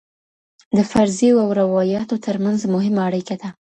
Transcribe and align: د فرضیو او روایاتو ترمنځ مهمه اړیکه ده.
د 0.77 0.79
فرضیو 0.91 1.35
او 1.43 1.49
روایاتو 1.61 2.15
ترمنځ 2.25 2.59
مهمه 2.73 3.01
اړیکه 3.09 3.35
ده. 3.41 3.49